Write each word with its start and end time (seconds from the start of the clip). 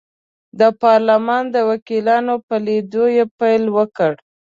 د 0.59 0.61
پارلمان 0.81 1.43
د 1.55 1.57
وکیلانو 1.69 2.35
په 2.47 2.55
لیدلو 2.65 3.05
پیل 3.39 3.63
وکړ. 3.77 4.13